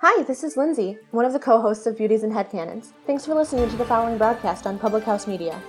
[0.00, 2.92] Hi, this is Lindsay, one of the co hosts of Beauties and Headcanons.
[3.04, 5.60] Thanks for listening to the following broadcast on Public House Media.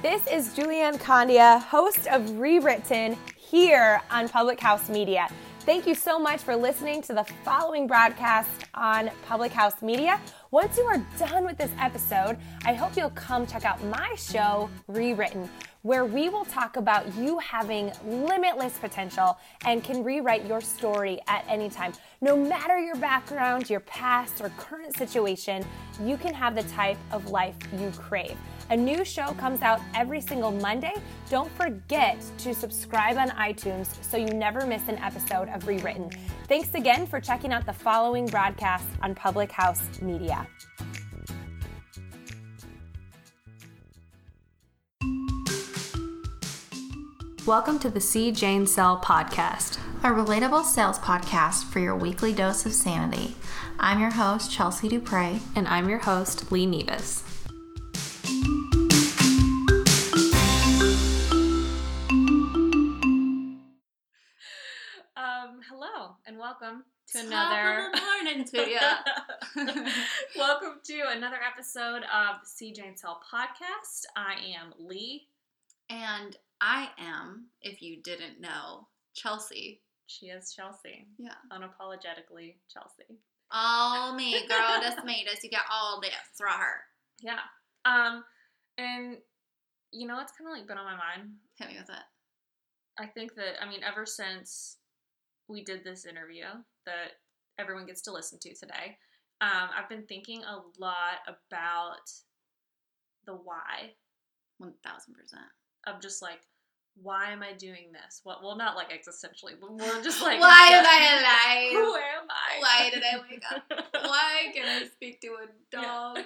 [0.00, 5.28] This is Julianne Condia, host of Rewritten here on Public House Media.
[5.62, 10.20] Thank you so much for listening to the following broadcast on Public House Media.
[10.52, 14.68] Once you are done with this episode, I hope you'll come check out my show,
[14.88, 15.48] Rewritten,
[15.82, 21.44] where we will talk about you having limitless potential and can rewrite your story at
[21.48, 21.92] any time.
[22.20, 25.64] No matter your background, your past, or current situation,
[26.02, 28.36] you can have the type of life you crave.
[28.70, 30.94] A new show comes out every single Monday.
[31.28, 36.08] Don't forget to subscribe on iTunes so you never miss an episode of Rewritten.
[36.46, 40.46] Thanks again for checking out the following broadcast on Public House Media.
[47.44, 48.30] Welcome to the C.
[48.30, 53.34] Jane Sell podcast, a relatable sales podcast for your weekly dose of sanity.
[53.80, 55.40] I'm your host, Chelsea Dupre.
[55.56, 57.24] And I'm your host, Lee Nevis.
[66.40, 67.90] Welcome to Top another
[68.24, 68.94] morning to ya.
[70.38, 72.72] welcome to another episode of the C.
[72.72, 74.04] Jane Sell podcast.
[74.16, 75.26] I am Lee.
[75.90, 79.82] And I am, if you didn't know, Chelsea.
[80.06, 81.08] She is Chelsea.
[81.18, 81.34] Yeah.
[81.52, 83.18] Unapologetically Chelsea.
[83.50, 84.80] All me, girl.
[84.80, 85.26] That's me.
[85.28, 87.34] That's you got all this right here.
[87.34, 87.40] Yeah.
[87.84, 88.24] Um,
[88.78, 89.18] and
[89.92, 91.32] you know what's kind of like been on my mind?
[91.58, 92.04] Hit me with it.
[92.98, 94.78] I think that I mean ever since
[95.50, 96.44] we did this interview
[96.86, 97.12] that
[97.58, 98.96] everyone gets to listen to today,
[99.40, 102.10] um, I've been thinking a lot about
[103.26, 103.92] the why
[104.58, 105.42] One thousand percent.
[105.86, 106.40] of just like
[107.02, 108.20] why am I doing this?
[108.24, 112.60] What well not like existentially, but more just like Why am I Who am I?
[112.60, 113.62] Why did I wake up?
[114.04, 115.82] Why can I speak to a Yeah.
[115.82, 116.18] dog?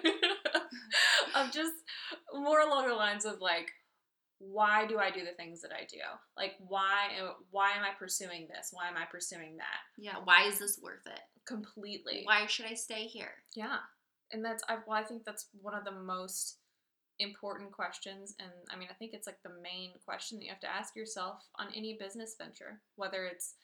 [1.35, 1.75] of just
[2.33, 3.71] more along the lines of like
[4.53, 5.99] why do I do the things that I do?
[6.37, 7.09] Like why
[7.51, 8.71] why am I pursuing this?
[8.73, 9.81] Why am I pursuing that?
[9.97, 10.17] Yeah.
[10.25, 11.21] Why is this worth it?
[11.47, 12.23] Completely.
[12.25, 13.33] Why should I stay here?
[13.55, 13.79] Yeah.
[14.33, 16.59] And that's I well I think that's one of the most
[17.21, 20.61] important questions and I mean I think it's like the main question that you have
[20.61, 23.55] to ask yourself on any business venture, whether it's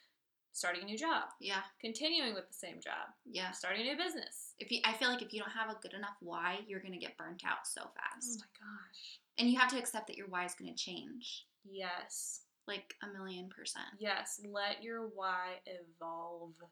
[0.52, 1.62] starting a new job, Yeah.
[1.80, 3.52] continuing with the same job, Yeah.
[3.52, 4.54] starting a new business.
[4.58, 6.98] If you, I feel like if you don't have a good enough why, you're gonna
[6.98, 8.42] get burnt out so fast.
[8.42, 9.20] Oh my gosh.
[9.40, 12.42] And you have to accept that your why is gonna change, Yes.
[12.68, 13.88] like a million percent.
[13.98, 16.68] Yes, let your why evolve oh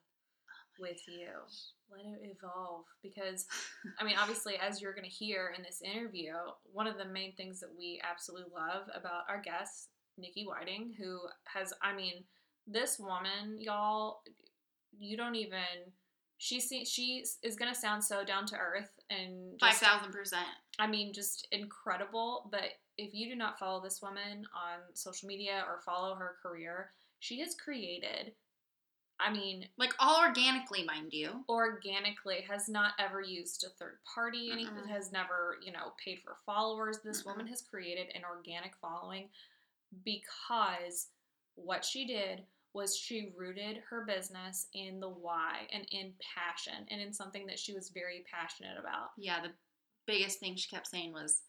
[0.78, 1.28] with you.
[1.90, 3.46] Let it evolve because
[3.98, 6.34] I mean, obviously, as you're going to hear in this interview,
[6.72, 11.20] one of the main things that we absolutely love about our guest, Nikki Whiting, who
[11.52, 12.24] has, I mean,
[12.66, 14.20] this woman, y'all,
[14.98, 15.58] you don't even.
[16.40, 20.46] She she is gonna sound so down to earth and Five thousand percent.
[20.78, 22.48] I mean, just incredible.
[22.50, 26.90] But if you do not follow this woman on social media or follow her career,
[27.20, 28.32] she has created.
[29.20, 31.44] I mean, Like all organically, mind you.
[31.48, 36.36] organically has not ever used a third party anything has never you know paid for
[36.46, 39.28] followers this woman has created an organic following
[40.04, 41.08] because
[41.56, 42.42] what she did
[42.74, 47.58] was she rooted her business in the why and in passion and in something that
[47.58, 49.48] she was very passionate about Yeah, the
[50.08, 51.42] biggest thing she kept saying was,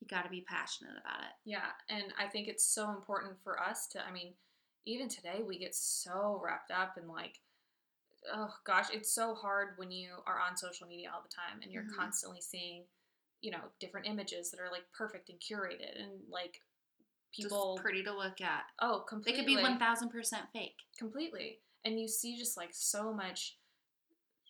[0.00, 3.60] "You got to be passionate about it." yeah and i think it's so important for
[3.60, 4.34] us to i mean
[4.84, 7.40] even today we get so wrapped up in like
[8.34, 11.70] oh gosh it's so hard when you are on social media all the time and
[11.72, 11.96] you're Mhm.
[11.96, 12.84] constantly seeing
[13.42, 16.60] you know different images that are like perfect and curated and like
[17.32, 18.64] people Just pretty to look at.
[18.80, 19.32] oh completely.
[19.32, 20.76] They could be one thousand percent fake.
[20.98, 23.58] completely and you see just like so much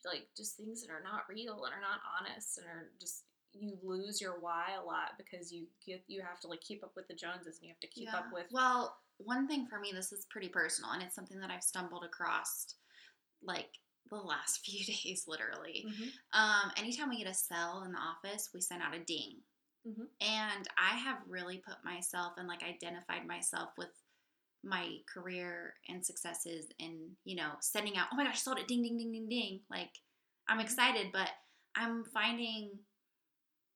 [0.05, 3.25] like just things that are not real and are not honest and are just
[3.61, 6.93] you lose your why a lot because you get you have to like keep up
[6.97, 9.93] with the joneses and you have to keep up with Well, one thing for me,
[9.95, 12.75] this is pretty personal, and it's something that I've stumbled across,
[13.43, 13.71] like
[14.11, 15.87] the last few days, literally.
[15.89, 16.09] Mhm.
[16.33, 19.43] Um, anytime we get a cell in the office, we send out a ding.
[19.87, 20.07] Mhm.
[20.21, 23.91] And I have really put myself and like identified myself with
[24.65, 28.67] my career and successes and, you know, sending out, oh my gosh, I sold it,
[28.67, 29.61] ding, ding, ding, ding, ding.
[29.71, 29.91] Like,
[30.49, 31.31] I'm excited, but
[31.77, 32.71] I'm finding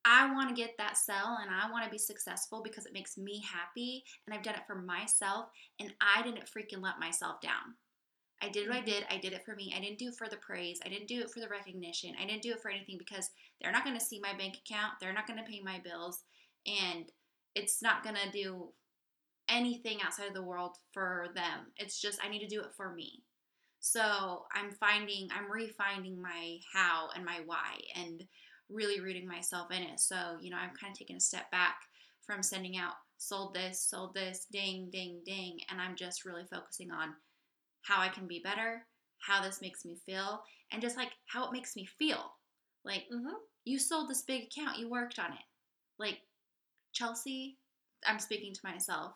[0.05, 3.19] I want to get that sell and I want to be successful because it makes
[3.19, 5.47] me happy and I've done it for myself
[5.79, 7.75] and I didn't freaking let myself down.
[8.43, 8.91] I did what I mm-hmm.
[8.91, 9.07] did.
[9.11, 9.75] I did it for me.
[9.77, 10.81] I didn't do it for the praise.
[10.85, 12.15] I didn't do it for the recognition.
[12.21, 13.31] I didn't do it for anything because
[13.61, 14.95] they're not going to see my bank account.
[15.01, 16.25] They're not going to pay my bills.
[16.67, 17.05] And
[17.55, 18.69] it's not going to do
[19.49, 21.67] anything outside of the world for them.
[21.77, 23.23] It's just I need to do it for me.
[23.81, 28.23] So I'm finding, I'm refining my how and my why and
[28.73, 30.01] really rooting myself in it.
[30.01, 31.77] So, you know, I'm kind of taking a step back
[32.27, 35.59] from sending out sold this, sold this, ding, ding, ding.
[35.71, 37.15] And I'm just really focusing on
[37.83, 38.87] how I can be better,
[39.19, 42.33] how this makes me feel, and just like how it makes me feel.
[42.85, 43.35] Like, Mm-hmm.
[43.65, 45.45] you sold this big account, you worked on it.
[45.99, 46.19] Like,
[46.93, 47.59] Chelsea,
[48.07, 49.13] I'm speaking to myself.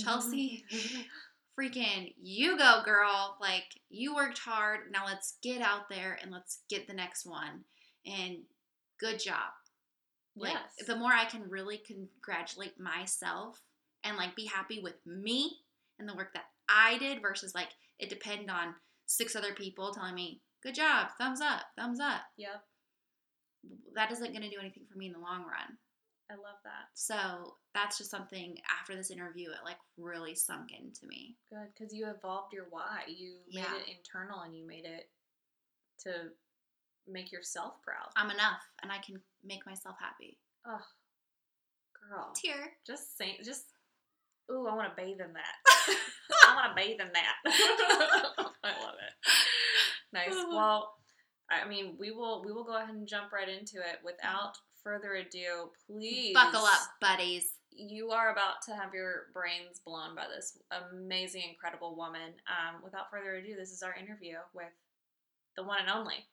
[0.00, 0.64] Chelsea,
[1.58, 6.60] freaking you go girl like you worked hard now let's get out there and let's
[6.70, 7.64] get the next one
[8.06, 8.36] and
[8.98, 9.50] good job
[10.36, 10.86] like Yes.
[10.86, 13.60] the more i can really congratulate myself
[14.04, 15.50] and like be happy with me
[15.98, 17.68] and the work that i did versus like
[17.98, 18.74] it depend on
[19.06, 22.62] six other people telling me good job thumbs up thumbs up Yep.
[23.94, 25.76] that isn't going to do anything for me in the long run
[26.30, 26.88] I love that.
[26.94, 31.92] so that's just something after this interview it like really sunk into me Good, because
[31.94, 33.04] you evolved your why.
[33.08, 35.08] You made it internal, and you made it
[36.00, 36.10] to
[37.10, 38.08] make yourself proud.
[38.16, 40.84] i'm enough and i can make myself happy Oh,
[42.10, 43.64] girl, tear just saying, just.
[44.50, 45.54] Ooh, I want to bathe in that.
[46.48, 47.36] I want to bathe in that.
[48.64, 49.32] I love it.
[50.12, 50.34] Nice.
[50.48, 50.94] Well,
[51.50, 54.00] I mean, we will we will go ahead and jump right into it.
[54.04, 60.14] Without further ado, please buckle up buddies You are about to have your brains blown
[60.14, 60.58] by this
[60.92, 62.32] amazing, incredible woman.
[62.48, 64.72] Um, without further ado, this is our interview with
[65.56, 66.26] the one and only.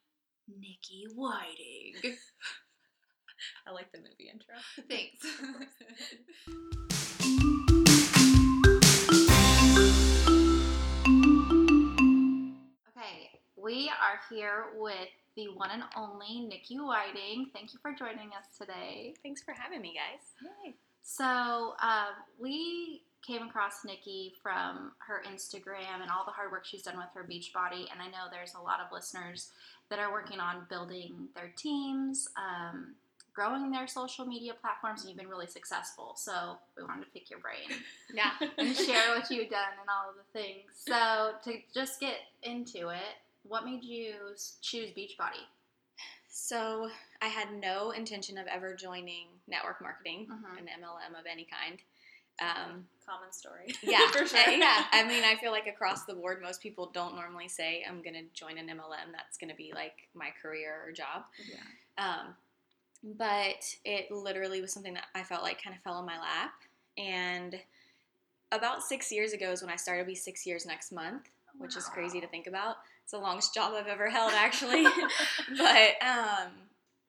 [0.47, 1.95] Nikki whiting.
[3.68, 4.56] I like the movie intro.
[4.89, 5.25] thanks.
[12.89, 17.47] Okay we are here with the one and only nikki whiting.
[17.51, 19.15] Thank you for joining us today.
[19.24, 20.74] Thanks for having me, guys.
[21.01, 26.83] So um, we came across Nikki from her Instagram and all the hard work she's
[26.83, 29.50] done with her Beachbody, and I know there's a lot of listeners
[29.89, 32.95] that are working on building their teams, um,
[33.33, 36.13] growing their social media platforms, and you've been really successful.
[36.16, 37.80] So we wanted to pick your brain
[38.13, 38.31] Yeah.
[38.57, 40.63] and share what you've done and all of the things.
[40.74, 44.13] So to just get into it, what made you
[44.62, 45.44] choose Beachbody?
[46.30, 46.89] So
[47.21, 50.57] I had no intention of ever joining network marketing, Mhm.
[50.60, 51.80] an MLM of any kind.
[52.41, 53.67] Um, Common story.
[53.83, 54.51] yeah, for sure.
[54.51, 54.85] yeah.
[54.91, 58.15] I mean, I feel like across the board, most people don't normally say, "I'm going
[58.15, 61.23] to join an MLM." That's going to be like my career or job.
[61.47, 62.03] Yeah.
[62.03, 62.33] Um,
[63.15, 66.53] but it literally was something that I felt like kind of fell in my lap.
[66.97, 67.59] And
[68.51, 70.01] about six years ago is when I started.
[70.01, 71.29] It'll be six years next month,
[71.59, 72.77] which is crazy to think about.
[73.03, 74.83] It's the longest job I've ever held, actually.
[75.57, 76.51] but um,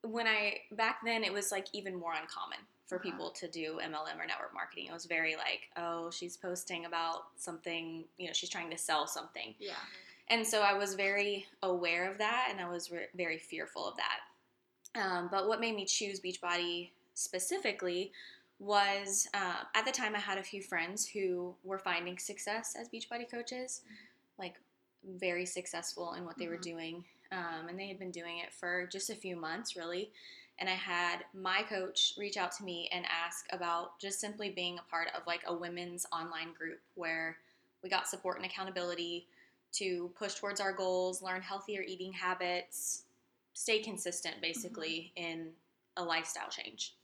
[0.03, 3.03] when I back then, it was like even more uncommon for Uh-huh.
[3.11, 4.87] people to do MLM or network marketing.
[4.87, 8.05] It was very like, oh, she's posting about something.
[8.17, 9.55] You know, she's trying to sell something.
[9.59, 9.73] Yeah.
[10.29, 13.95] And so I was very aware of that and I was re- very fearful of
[13.97, 14.21] that.
[15.01, 18.13] Um, but what made me choose Beachbody specifically
[18.59, 22.89] was uh, at the time I had a few friends who were finding success as
[22.89, 23.83] Beachbody coaches,
[24.39, 24.55] like
[25.05, 26.63] very successful in what they were Mhm.
[26.63, 27.05] doing.
[27.33, 30.11] Um, and they had been doing it for just a few months, really.
[30.59, 34.79] And I had my coach reach out to me and ask about just simply being
[34.79, 37.37] a part of like a women's online group where
[37.83, 39.27] we got support and accountability
[39.73, 43.03] to push towards our goals, learn healthier eating habits,
[43.53, 45.49] stay consistent basically in
[45.97, 46.95] a lifestyle change.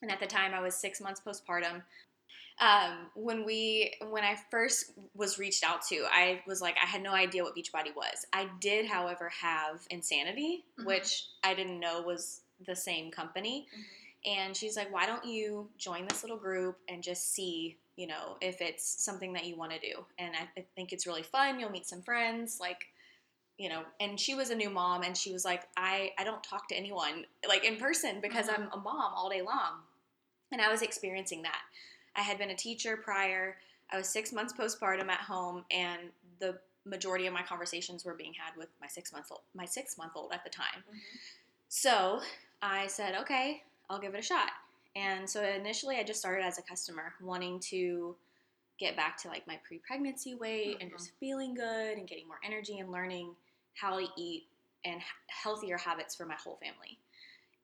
[0.00, 1.82] And at the time, I was six months postpartum.
[2.60, 7.02] Um, when we, when I first was reached out to, I was like, I had
[7.02, 8.26] no idea what Beachbody was.
[8.32, 10.86] I did, however, have Insanity, Mhm.
[10.86, 13.68] which I didn't know was the same company.
[14.26, 18.36] And she's like, why don't you join this little group and just see, you know,
[18.40, 20.04] if it's something that you want to do?
[20.18, 21.60] And I, I think it's really fun.
[21.60, 22.86] You'll meet some friends, like,
[23.56, 23.84] you know.
[24.00, 26.74] And she was a new mom, and she was like, I, I don't talk to
[26.74, 29.82] anyone like in person because I'm a mom all day long.
[30.50, 31.60] And I was experiencing that.
[32.18, 33.56] I had been a teacher prior.
[33.90, 36.00] I was six months postpartum at home, and
[36.40, 39.96] the majority of my conversations were being had with my six month old, my six
[39.96, 40.82] month old at the time.
[40.88, 40.98] Mm-hmm.
[41.68, 42.20] So
[42.60, 44.50] I said, okay, I'll give it a shot.
[44.96, 48.16] And so initially, I just started as a customer, wanting to
[48.78, 51.18] get back to like my pre pregnancy weight and just mm-hmm.
[51.20, 53.30] feeling good and getting more energy and learning
[53.74, 54.44] how to eat
[54.84, 56.98] and healthier habits for my whole family.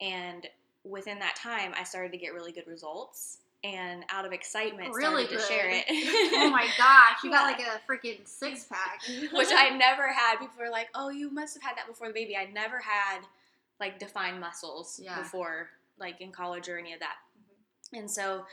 [0.01, 0.47] And
[0.85, 3.39] within that time, I started to get really good results.
[3.65, 5.85] And out of excitement, Really started to share it.
[6.37, 9.01] oh my gosh, you got like a freaking six pack.
[9.33, 10.37] which I never had.
[10.39, 13.21] People were like, "Oh, you must have had that before the baby." I never had
[13.81, 15.19] like defined muscles Yeah.
[15.19, 17.17] before, like in college or any of that.
[17.95, 18.45] And so,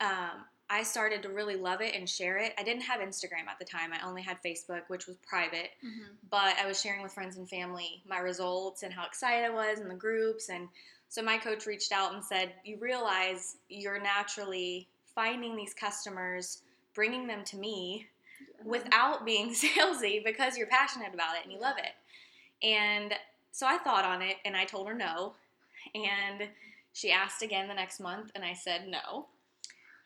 [0.00, 2.52] um, I started to really love it and share it.
[2.58, 3.90] I didn't have Instagram at the time.
[3.94, 5.70] I only had Facebook, which was private.
[5.82, 6.08] Mhm.
[6.30, 9.80] But I was sharing with friends and family my results and how excited I was
[9.80, 10.50] in the groups.
[10.50, 10.68] And
[11.08, 16.62] so my coach reached out and said, You realize you're naturally finding these customers,
[16.94, 18.06] bringing them to me
[18.40, 18.68] uh-huh.
[18.68, 22.66] without being salesy because you're passionate about it and you love it.
[22.66, 23.14] And
[23.52, 25.34] so I thought on it and I told her no.
[25.94, 26.48] And
[26.92, 29.26] she asked again the next month and I said no.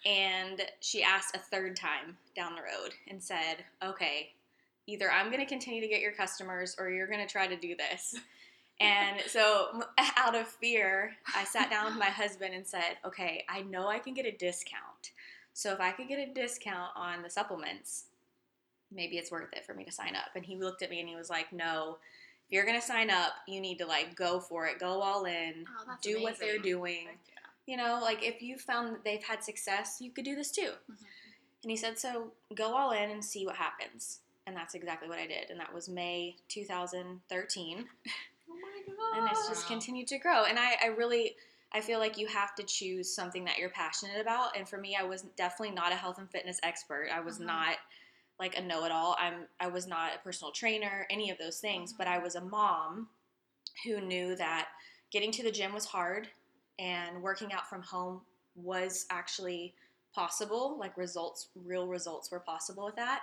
[0.04, 4.32] And she asked a third time down the road and said, okay,
[4.87, 7.56] either I'm going to continue to get your customers or you're going to try to
[7.56, 8.16] do this.
[8.81, 9.83] And so,
[10.17, 13.99] out of fear, I sat down with my husband and said, okay, I know I
[13.99, 15.12] can get a discount.
[15.52, 18.05] So, if I could get a discount on the supplements,
[18.91, 20.35] maybe it's worth it for me to sign up.
[20.35, 21.99] And he looked at me and he was like, no,
[22.47, 25.25] if you're going to sign up, you need to like go for it, go all
[25.25, 27.09] in, Oh, do what they're doing.
[27.67, 30.73] You know, like if you found that they've had success, you could do this too.
[30.91, 30.97] Mhm.
[31.62, 34.19] And he said, so go all in and see what happens.
[34.47, 35.50] And that's exactly what I did.
[35.50, 37.85] And that was May 2013.
[39.16, 40.44] And it's just continued to grow.
[40.44, 41.36] And I, I really,
[41.72, 44.56] I feel like you have to choose something that you're passionate about.
[44.56, 47.08] And for me, I was definitely not a health and fitness expert.
[47.12, 47.46] I was Mhm.
[47.46, 47.76] not
[48.38, 49.16] like a know-it-all.
[49.18, 51.92] I'm, I was not a personal trainer, any of those things.
[51.92, 53.08] But I was a mom
[53.84, 54.68] who knew that
[55.10, 56.28] getting to the gym was hard
[56.78, 58.22] and working out from home
[58.54, 59.74] was actually
[60.14, 63.22] possible like results real results were possible with that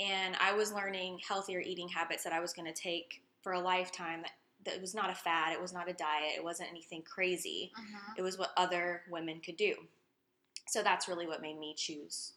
[0.00, 3.60] and i was learning healthier eating habits that i was going to take for a
[3.60, 4.32] lifetime that
[4.68, 8.18] it was not a fad it was not a diet it wasn't anything crazy Mhm.
[8.18, 9.74] it was what other women could do
[10.66, 12.32] so that's really what made me choose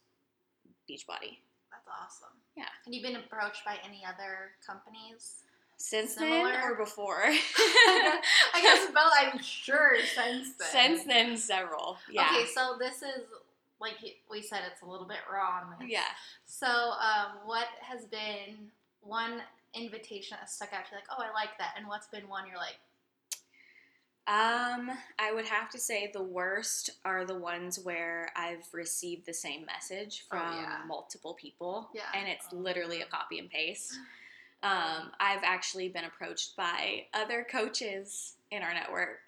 [0.88, 1.38] beachbody
[1.70, 2.36] That's awesome.
[2.56, 2.64] Yeah.
[2.84, 5.38] Have you been approached by any other companies?
[5.78, 6.52] since Similar?
[6.52, 9.12] then or before I guess both.
[9.20, 10.68] I'm sure since then.
[10.70, 13.24] since then several yeah Okay, so this is
[13.80, 13.96] like
[14.30, 15.90] we said, it's a little bit raw on this.
[15.90, 16.04] yeah
[16.46, 18.70] So, um, what has been
[19.00, 19.42] one
[19.74, 22.44] invitation that stuck out to you, like, oh, I like that, and what's been one
[22.46, 22.76] you're like,
[24.28, 29.34] Um, I would have to say the worst are the ones where I've received the
[29.34, 30.78] same message Oh, from yeah.
[30.86, 32.02] multiple people, Yeah.
[32.14, 33.94] and it's literally a copy and paste.
[34.64, 39.18] Um, I've actually been approached by other coaches in our network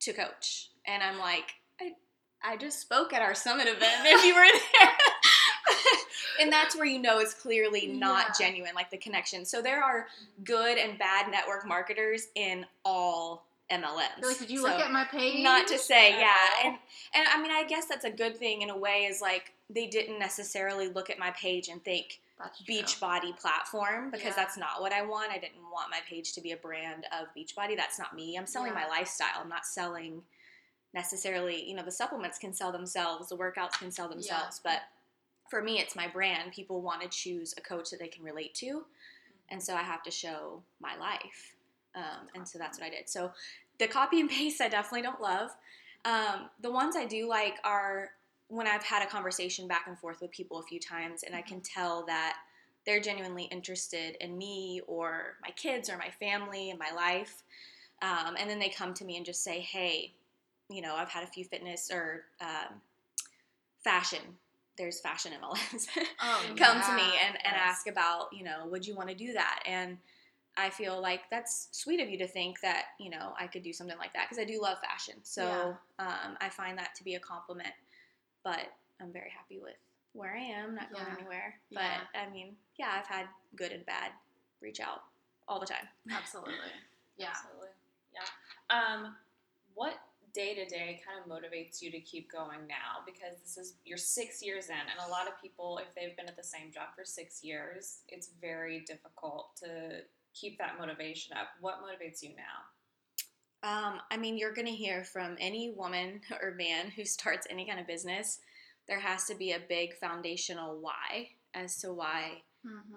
[0.00, 1.92] to coach, and I'm like, I,
[2.42, 4.42] I just spoke at our summit event if you were
[4.80, 4.90] there.
[6.40, 8.46] and that's where you know it's clearly not Yeah.
[8.46, 9.44] genuine, like the connection.
[9.44, 10.06] So there are
[10.44, 14.18] good and bad network marketers in all MLMs.
[14.20, 15.42] you're like, did you So- look at my page?
[15.42, 16.68] not to say at yeah uh-huh.
[16.68, 16.76] and
[17.14, 19.86] and i mean i guess that's a good thing in a way is like they
[19.86, 22.20] didn't necessarily look at my page and think
[22.68, 24.32] beachbody platform because Yeah.
[24.36, 27.28] that's not what i want i didn't want my page to be a brand of
[27.34, 28.80] beachbody that's not me i'm selling Yeah.
[28.82, 30.22] my lifestyle i'm not selling
[30.92, 34.82] necessarily you know the supplements can sell themselves the workouts can sell themselves but
[35.48, 36.52] for me it's my brand.
[36.52, 38.84] People want to choose a coach that they can relate to
[39.50, 41.54] and so i have to show my life
[41.94, 43.08] um, and so that's what i did.
[43.08, 43.30] So
[43.78, 45.50] the copy and paste i definitely don't love.
[46.04, 48.10] Um, the ones i do like are
[48.48, 51.42] when i've had a conversation back and forth with people a few times and i
[51.42, 52.36] can tell that
[52.84, 57.42] they're genuinely interested in me or my kids or my family and my life.
[58.02, 60.12] Um, and then they come to me and just say hey
[60.68, 62.80] you know i've had a few fitness or um,
[63.82, 64.20] fashion
[64.76, 65.86] there's fashion mlms
[66.22, 67.60] Oh, come to me and, and Yes.
[67.62, 69.98] ask about you know would you want to do that and
[70.56, 73.72] i feel like that's sweet of you to think that you know i could do
[73.72, 77.14] something like that because i do love fashion so um, i find that to be
[77.14, 77.74] a compliment
[78.44, 78.66] but
[79.00, 79.76] i'm very happy with
[80.12, 81.16] where i am not going Yeah.
[81.18, 81.80] anywhere Yeah.
[82.12, 83.26] but i mean yeah i've had
[83.56, 84.10] good and bad
[84.60, 85.02] reach out
[85.48, 86.54] all the time Absolutely.
[87.16, 87.28] Yeah.
[87.30, 87.68] Absolutely.
[88.12, 88.76] Yeah.
[88.76, 89.14] Um,
[89.74, 89.94] what
[90.34, 93.02] day to day kind of motivates you to keep going now?
[93.06, 96.28] Because this is you're six years in, and a lot of people, if they've been
[96.28, 100.00] at the same job for six years, it's very difficult to
[100.34, 101.48] keep that motivation up.
[101.60, 102.64] What motivates you now?
[103.62, 107.66] Um, I mean, you're going to hear from any woman or man who starts any
[107.66, 108.40] kind of business.
[108.86, 112.42] There has to be a big foundational why as to why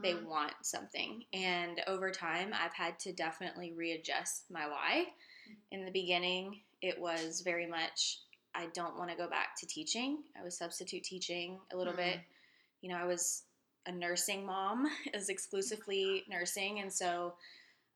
[0.01, 0.25] they Mhm.
[0.25, 1.23] want something.
[1.33, 5.13] And over time, I've had to definitely readjust my why.
[5.71, 8.19] In the beginning, it was very much,
[8.55, 10.23] I don't want to go back to teaching.
[10.39, 11.97] I was substitute teaching a little Mhm.
[11.97, 12.19] bit.
[12.81, 13.43] You know, I was
[13.85, 16.79] a nursing mom, is exclusively nursing.
[16.79, 17.37] And so,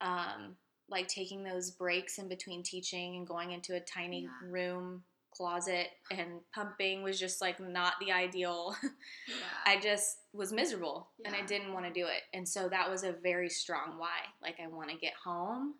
[0.01, 0.57] um,
[0.89, 4.29] like taking those breaks in between teaching and going into a tiny Yeah.
[4.43, 8.75] room closet and pumping was just like not the ideal
[9.27, 9.35] Yeah.
[9.65, 12.23] I just was miserable and I didn't want to do it.
[12.33, 14.25] And so that was a very strong why.
[14.41, 15.75] Like, I want to get home.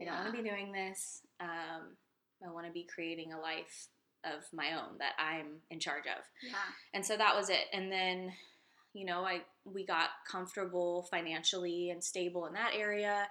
[0.00, 1.22] I don't want to be doing this.
[1.40, 1.96] Um,
[2.46, 3.88] I want to be creating a life
[4.24, 6.22] of my own that I'm in charge of.
[6.42, 6.54] Yeah.
[6.94, 7.66] And so that was it.
[7.72, 8.32] And then,
[8.92, 13.28] you know, I we got comfortable financially and stable in that area.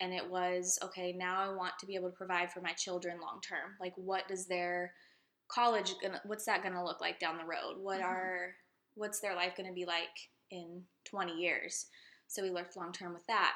[0.00, 1.12] And it was okay.
[1.12, 3.76] Now I want to be able to provide for my children long term.
[3.80, 4.94] Like, what does their
[5.48, 6.20] college gonna?
[6.24, 7.76] What's that gonna look like down the road?
[7.78, 8.04] What Mhm.
[8.06, 8.54] are
[8.94, 11.86] what's their life gonna be like in 20 years?
[12.26, 13.54] So we looked long term with that.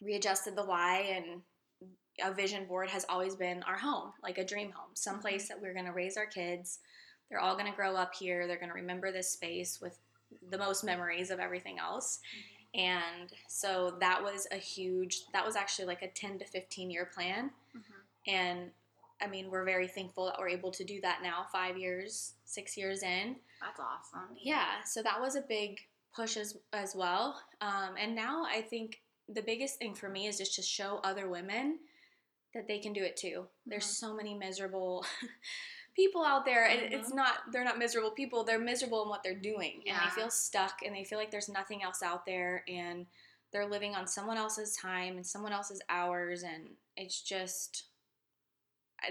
[0.00, 1.42] Readjusted the why and
[2.24, 5.60] a vision board has always been our home, like a dream home, some place that
[5.60, 6.80] we're going to raise our kids.
[7.28, 8.46] They're all going to grow up here.
[8.46, 9.98] They're going to remember this space with
[10.50, 12.20] the most memories of everything else.
[12.74, 17.06] And so that was a huge, that was actually like a 10 to 15 year
[17.06, 17.50] plan.
[17.74, 17.82] Mhm.
[18.26, 18.70] And
[19.20, 22.76] I mean, we're very thankful that we're able to do that now, five years, six
[22.76, 23.36] years in.
[23.60, 24.36] That's awesome.
[24.40, 25.80] Yeah, so that was a big
[26.14, 27.42] push as, as well.
[27.60, 31.28] Um, and now I think the biggest thing for me is just to show other
[31.28, 31.80] women
[32.54, 33.46] that they can do it too.
[33.66, 33.94] There's Mhm.
[33.94, 35.04] so many miserable
[35.94, 37.16] people out there, and it's Mhm.
[37.16, 39.82] not, they're not miserable people, they're miserable in what they're doing.
[39.86, 43.06] And they feel stuck and they feel like there's nothing else out there, and
[43.50, 47.84] they're living on someone else's time and someone else's hours, and it's just.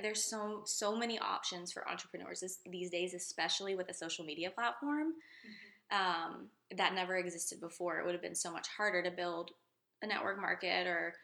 [0.01, 4.51] There's so so many options for entrepreneurs this, these days, especially with a social media
[4.51, 5.13] platform
[5.91, 7.97] um, that never existed before.
[7.99, 9.51] It would have been so much harder to build
[10.01, 11.15] a network market or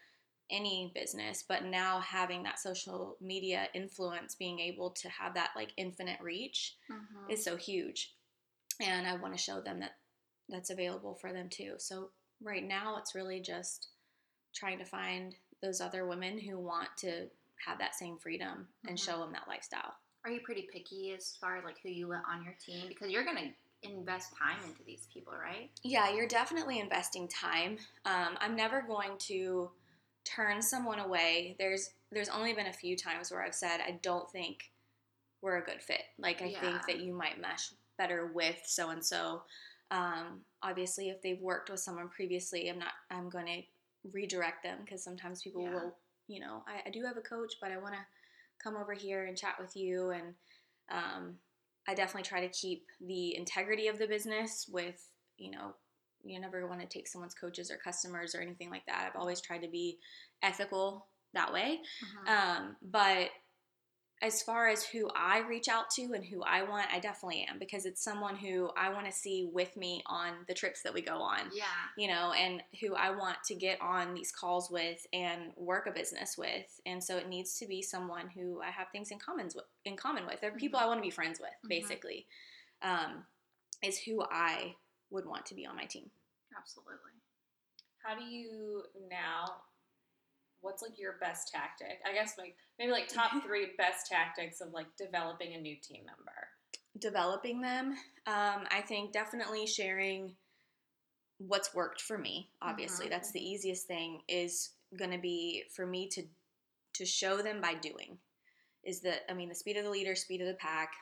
[0.50, 5.72] any business, but now having that social media influence, being able to have that like
[5.76, 7.30] infinite reach Mhm.
[7.30, 8.14] is so huge.
[8.80, 9.98] And I want to show them that
[10.48, 11.74] that's available for them too.
[11.78, 12.10] So
[12.40, 13.88] right now it's really just
[14.52, 17.30] trying to find those other women who want to
[17.64, 19.04] have that same freedom and Mhm.
[19.04, 19.96] show them that lifestyle.
[20.24, 22.88] Are you pretty picky as far as like who you let on your team?
[22.88, 25.70] Because you're gonna invest time into these people, right?
[25.82, 27.78] Yeah, you're definitely investing time.
[28.04, 29.70] Um, I'm never going to
[30.24, 31.56] turn someone away.
[31.58, 34.70] There's there's only been a few times where I've said I don't think
[35.42, 36.02] we're a good fit.
[36.18, 36.60] Like I Yeah.
[36.60, 39.42] think that you might mesh better with so and so.
[39.90, 42.92] Um, obviously, if they've worked with someone previously, I'm not.
[43.10, 43.62] I'm going to
[44.12, 45.72] redirect them because sometimes people Yeah.
[45.74, 45.96] will,
[46.28, 48.00] you know, I, I do have a coach, but I want to
[48.62, 50.34] come over here and chat with you and
[50.90, 51.38] um,
[51.88, 55.74] I definitely try to keep the integrity of the business with, you know,
[56.24, 59.06] you never want to take someone's coaches or customers or anything like that.
[59.06, 59.98] I've always tried to be
[60.42, 61.80] ethical that way.
[62.02, 62.28] Mhm.
[62.28, 63.30] Um, but
[64.22, 67.58] as far as who I reach out to and who I want, I definitely am
[67.58, 71.02] because it's someone who I want to see with me on the trips that we
[71.02, 71.64] go on yeah.
[71.98, 75.90] you know, and who I want to get on these calls with and work a
[75.90, 76.80] business with.
[76.86, 79.96] And so it needs to be someone who I have things in commons with, in
[79.96, 80.40] common with.
[80.40, 81.68] They're people I want to be friends with, Mhm.
[81.68, 82.26] basically.
[82.80, 83.26] Um,
[83.82, 84.76] is who I
[85.10, 86.10] would want to be on my team.
[86.56, 86.94] Absolutely.
[88.02, 89.44] How do you now?
[90.60, 91.98] What's like your best tactic?
[92.08, 96.04] I guess like maybe like top three best tactics of like developing a new team
[96.06, 96.48] member.
[96.98, 97.92] Developing them,
[98.26, 100.36] um, I think definitely sharing
[101.38, 102.50] what's worked for me.
[102.62, 103.10] Obviously, Mhm.
[103.10, 104.22] that's the easiest thing.
[104.28, 106.22] Is going to be for me to
[106.94, 108.18] to show them by doing.
[108.84, 110.92] Is that I mean the speed of the leader, speed of the pack,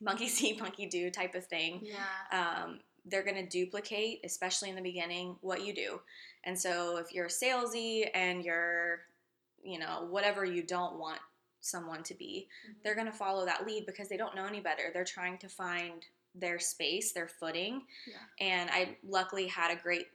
[0.00, 1.80] monkey see, monkey do type of thing.
[1.82, 2.06] Yeah.
[2.62, 6.00] um, they're going to duplicate, especially in the beginning, what you do.
[6.44, 9.00] And so if you're salesy and you're,
[9.62, 11.20] you know, whatever you don't want
[11.60, 12.48] someone to be,
[12.82, 14.90] they're going to follow that lead because they don't know any better.
[14.92, 17.82] They're trying to find their space, their footing.
[18.06, 18.46] Yeah.
[18.46, 20.06] And I luckily had a great,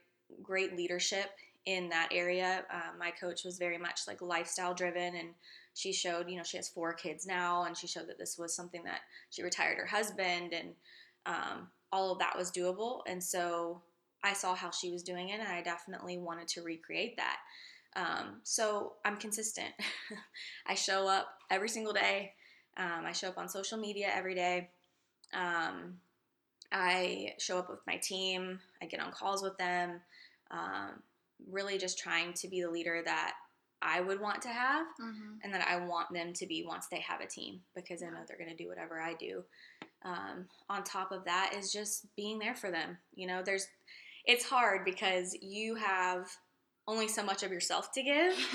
[0.42, 1.30] great leadership
[1.66, 2.64] in that area.
[2.72, 5.28] Um, my coach was very much like lifestyle driven and
[5.74, 8.54] she showed, you know, she has four kids now and she showed that this was
[8.54, 10.70] something that she retired her husband and
[11.26, 13.00] um, all of that was doable.
[13.06, 13.82] And so
[14.22, 17.36] I saw how she was doing it and I definitely wanted to recreate that.
[17.96, 19.72] Um, so I'm consistent.
[20.66, 22.32] I show up every single day.
[22.76, 24.70] Um, I show up on social media every day.
[25.34, 25.94] Um,
[26.70, 28.60] I show up with my team.
[28.82, 30.00] I get on calls with them.
[30.50, 31.02] Um,
[31.50, 33.34] really just trying to be the leader that
[33.80, 35.34] I would want to have Mm-hmm.
[35.44, 38.18] and that I want them to be once they have a team because I know
[38.26, 39.44] they're going to do whatever I do.
[40.04, 42.98] Um, on top of that is just being there for them.
[43.14, 43.66] You know, there's
[44.24, 46.28] it's hard because you have
[46.86, 48.32] only so much of yourself to give,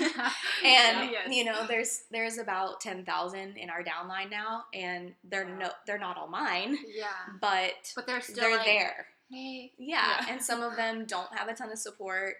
[0.64, 1.28] and Yes.
[1.30, 5.98] you know there's there's about ten thousand in our downline now, and they're no they're
[5.98, 7.06] not all mine, Yeah.
[7.40, 9.06] but But they're still they're like, there.
[9.30, 9.72] Hey.
[9.78, 10.16] Yeah.
[10.20, 10.26] Yeah.
[10.32, 12.34] and some of them don't have a ton of support.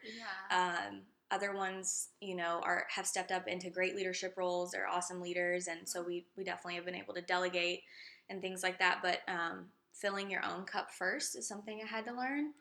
[0.50, 0.78] Yeah.
[0.88, 4.70] Um, other ones, you know, are have stepped up into great leadership roles.
[4.72, 7.82] They're awesome leaders, and so we we definitely have been able to delegate
[8.28, 9.00] and things like that.
[9.02, 12.52] But um, filling your own cup first is something I had to learn.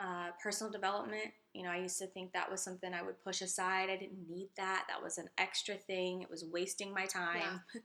[0.00, 3.40] Uh, personal development, you know, I used to think that was something I would push
[3.40, 3.88] aside.
[3.88, 4.86] I didn't need that.
[4.88, 6.22] That was an extra thing.
[6.22, 7.60] It was wasting my time.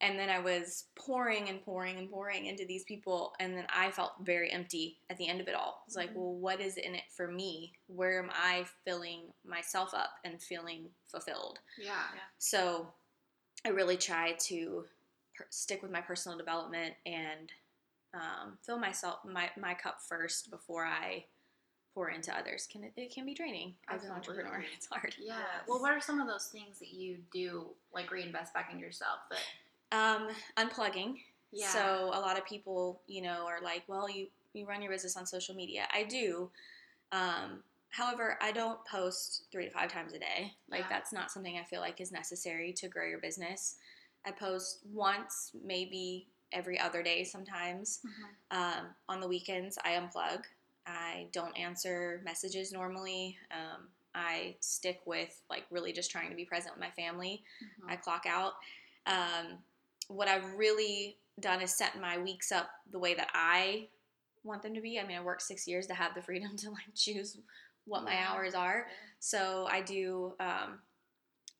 [0.00, 3.90] And then I was pouring and pouring and pouring into these people, and then I
[3.90, 5.82] felt very empty at the end of it all.
[5.88, 6.14] It's like, Mhm.
[6.14, 7.72] well, what is in it for me?
[7.88, 11.58] Where am I filling myself up and feeling fulfilled?
[11.76, 12.04] Yeah.
[12.38, 12.94] So
[13.64, 14.86] I really try to
[15.38, 17.52] per- stick with my personal development and
[18.14, 21.24] um, fill myself my, my cup first before I
[21.94, 22.66] pour into others.
[22.70, 24.64] Can it, it can be draining as an entrepreneur.
[24.76, 25.14] It's hard.
[25.18, 25.36] Yeah.
[25.66, 29.18] Well, what are some of those things that you do, like reinvest back in yourself?
[29.30, 31.16] That Um, unplugging.
[31.52, 31.68] yeah.
[31.68, 35.16] So a lot of people, you know, are like, well, you you run your business
[35.16, 35.86] on social media.
[35.94, 36.50] I do.
[37.12, 40.54] Um, however, I don't post three to five times a day.
[40.70, 40.86] Like Yeah.
[40.88, 43.76] that's not something I feel like is necessary to grow your business.
[44.28, 48.00] I post once, maybe every other day sometimes.
[48.04, 48.56] Mhm.
[48.56, 50.44] Um, on the weekends, I unplug.
[50.86, 53.38] I don't answer messages normally.
[53.50, 57.44] Um, I stick with like really just trying to be present with my family.
[57.62, 57.90] Mhm.
[57.90, 58.54] I clock out.
[59.06, 59.62] Um,
[60.08, 63.88] what I've really done is set my weeks up the way that I
[64.44, 64.98] want them to be.
[64.98, 67.38] I mean, I worked six years to have the freedom to like choose
[67.84, 68.88] what my hours are.
[69.20, 70.34] So I do.
[70.40, 70.80] Um,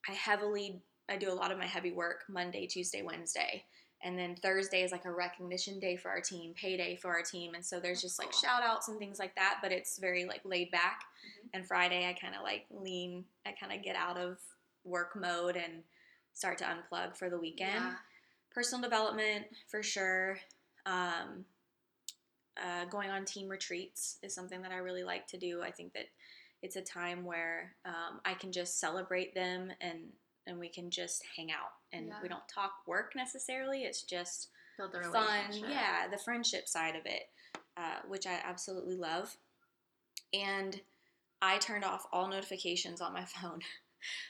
[0.09, 0.83] I heavily.
[1.09, 3.65] I do a lot of my heavy work Monday, Tuesday, Wednesday.
[4.03, 7.55] And then Thursday is like a recognition day for our team, payday for our team.
[7.55, 10.43] And so there's just like shout outs and things like that, but it's very like
[10.45, 11.03] laid back.
[11.25, 11.49] Mhm.
[11.55, 14.39] And Friday, I kind of like lean, I kind of get out of
[14.85, 15.83] work mode and
[16.33, 17.85] start to unplug for the weekend.
[17.85, 17.97] Yeah.
[18.53, 20.39] Personal development for sure.
[20.87, 21.45] Um,
[22.57, 25.63] uh, going on team retreats is something that I really like to do.
[25.63, 26.07] I think that
[26.63, 30.13] it's a time where um, I can just celebrate them and
[30.49, 32.15] and we can just hang out and Yeah.
[32.23, 33.85] we don't talk work necessarily.
[33.85, 37.29] It's just Build the fun, yeah, the friendship side of it,
[37.77, 39.37] uh, which I absolutely love.
[40.33, 40.81] And
[41.43, 43.61] I turned off all notifications on my phone,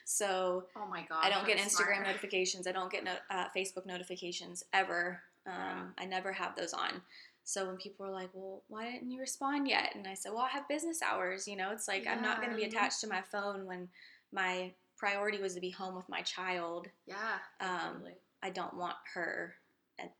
[0.04, 2.06] so Oh my god, I don't get Instagram smart.
[2.06, 2.66] notifications.
[2.66, 5.22] I don't get no, uh, Facebook notifications ever.
[5.46, 5.84] Um, Yeah.
[5.98, 7.02] I never have those on.
[7.44, 10.42] So when people are like, "Well, why didn't you respond yet?" and I said, "Well,
[10.42, 11.48] I have business hours.
[11.48, 13.88] You know, it's like I'm not going to be attached to my phone when
[14.32, 16.88] my priority was to be home with my child.
[17.06, 17.38] Yeah.
[17.60, 18.04] Um,
[18.42, 19.54] I don't want her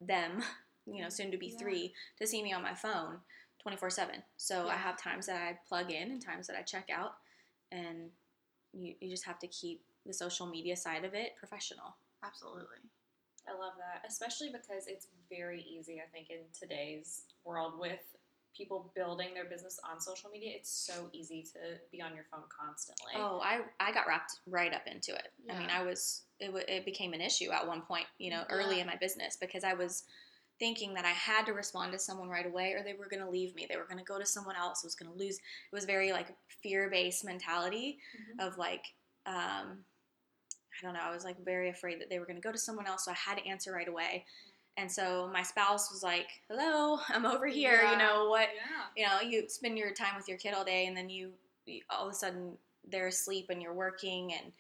[0.01, 0.43] them,
[0.87, 1.59] you know, soon to be Yeah.
[1.59, 3.19] three, to see me on my phone
[3.63, 4.23] 24 7.
[4.37, 7.15] So I have times that I plug in and times that I check out.
[7.71, 8.11] And
[8.73, 11.97] you, you just have to keep the social media side of it professional.
[12.23, 12.79] Absolutely.
[13.47, 18.01] I love that, especially because it's very easy, I think, in today's world with
[18.59, 20.51] people building their business on social media.
[20.57, 23.13] It's so easy to be on your phone constantly.
[23.15, 25.29] Oh, I, I got wrapped right up into it.
[25.49, 28.43] I mean, I was, it, w- it became an issue at one point, you know,
[28.51, 28.83] early Yeah.
[28.83, 30.03] in my business because I was
[30.59, 33.31] thinking that I had to respond to someone right away or they were going to
[33.31, 33.67] leave me.
[33.71, 35.37] They were going to go to someone else, was going to lose.
[35.37, 38.45] It was very like fear based mentality Mhm.
[38.47, 38.85] of like,
[39.25, 39.85] um,
[40.81, 42.59] I don't know, I was like very afraid that they were going to go to
[42.59, 43.05] someone else.
[43.05, 44.25] So I had to answer right away.
[44.79, 47.81] And so my spouse was like, hello, I'm over here.
[47.83, 47.93] Yeah.
[47.93, 48.85] You know, what, Yeah.
[48.97, 51.33] you know, you spend your time with your kid all day and then you,
[51.67, 52.53] you all of a sudden
[52.89, 54.53] they're asleep and you're working and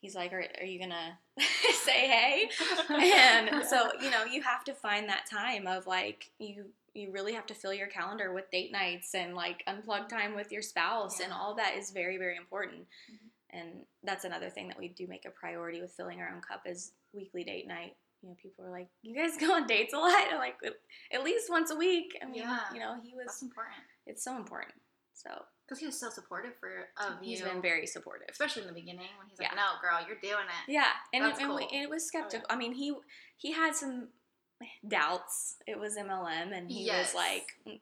[0.00, 0.90] he's like, are, are you going
[1.38, 1.42] to
[1.84, 2.50] say hey?
[2.90, 7.32] and so, you know, you have to find that time of like, you, you really
[7.32, 11.20] have to fill your calendar with date nights and like unplug time with your spouse
[11.20, 12.80] and all that is very, very important.
[13.10, 13.28] Mhm.
[13.52, 13.68] And
[14.04, 16.92] that's another thing that we do make a priority with filling our own cup is
[17.12, 17.94] weekly date night.
[18.22, 20.56] You know, people are like, "You guys go on dates a lot?" I'm like,
[21.12, 22.60] "At least once a week." I mean, Yeah.
[22.72, 23.42] you know, he That's was.
[23.42, 23.76] important.
[24.06, 24.74] It's so important.
[25.14, 25.30] So
[25.66, 28.28] Because he was so supportive for of he's you, He's been very supportive.
[28.30, 29.54] especially in the beginning when he's like, Yeah.
[29.56, 32.46] "No, girl, you're doing it." Yeah, and, That's it, and, we- and it was skeptical.
[32.50, 32.94] I mean, he
[33.36, 34.08] he had some
[34.86, 35.56] doubts.
[35.66, 37.08] It was MLM, and he Yes.
[37.08, 37.80] was like, "Mm,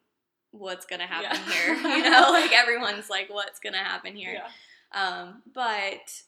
[0.52, 1.52] "What's gonna happen Yeah.
[1.52, 1.74] here?"
[2.04, 4.50] You know, like everyone's like, "What's gonna happen here?" Yeah.
[4.92, 6.22] Um, but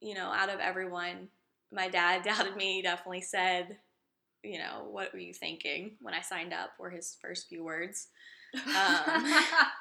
[0.00, 1.28] you know, out of everyone,
[1.72, 2.76] my dad doubted me.
[2.76, 3.78] He definitely said,
[4.42, 8.08] "You know, what were you thinking when I signed up?" Were his first few words.
[8.54, 9.24] Um,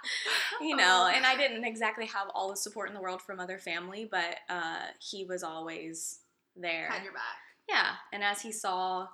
[0.62, 3.58] you know, and I didn't exactly have all the support in the world from other
[3.58, 6.20] family, but uh, he was always
[6.56, 6.88] there.
[6.90, 7.24] had your back.
[7.68, 9.08] Yeah, and as he saw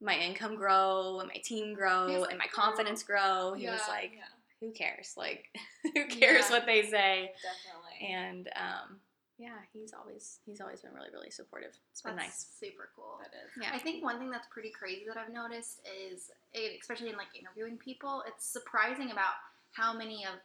[0.00, 4.12] my income grow and my team grow was and my confidence grow, he was like,
[4.16, 4.24] Yeah.
[4.60, 5.14] "Who cares?
[5.16, 5.46] Like,
[5.94, 6.50] who cares Yeah.
[6.50, 8.14] what they say?" Definitely.
[8.14, 9.00] And um,
[9.40, 11.72] yeah, he's always he's always been really really supportive.
[11.90, 12.46] It's been That's nice.
[12.60, 13.18] super cool.
[13.24, 13.50] that is.
[13.60, 13.70] Yeah.
[13.72, 17.32] I think one thing that's pretty crazy that I've noticed is, eh, especially in like
[17.38, 19.34] interviewing people, it's surprising about
[19.72, 20.36] how many of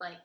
[0.00, 0.18] like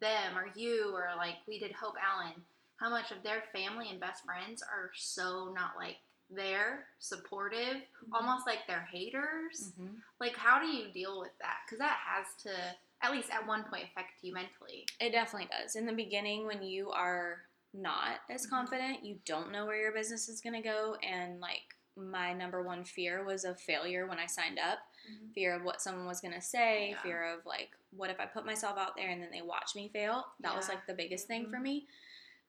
[0.00, 2.34] them or you or like we did Hope Allen,
[2.76, 5.96] how much of their family and best friends are so not like
[6.30, 9.72] there, supportive, almost like they're haters.
[9.80, 9.96] Mhm.
[10.20, 11.60] Like, how do you deal with that?
[11.64, 12.52] Because that has to,
[13.00, 14.86] at least at one point, affect you mentally.
[15.00, 15.74] It definitely does.
[15.74, 18.50] In the beginning, when you are not as Mhm.
[18.50, 22.62] confident, you don't know where your business is going to go, and like my number
[22.62, 24.78] one fear was of failure when I signed up.
[25.10, 25.34] Mhm.
[25.34, 27.02] Fear of what someone was gonna say, Yeah.
[27.02, 29.88] fear of like, what if I put myself out there and then they watch me
[29.88, 30.32] fail?
[30.40, 31.62] That was like the biggest thing for Mhm.
[31.62, 31.88] me.